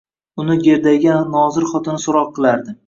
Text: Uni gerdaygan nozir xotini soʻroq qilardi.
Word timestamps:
Uni 0.43 0.55
gerdaygan 0.63 1.31
nozir 1.37 1.71
xotini 1.75 2.05
soʻroq 2.09 2.35
qilardi. 2.41 2.77